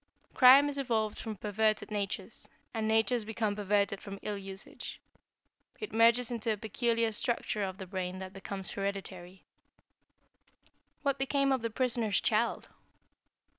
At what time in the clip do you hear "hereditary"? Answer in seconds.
8.71-9.45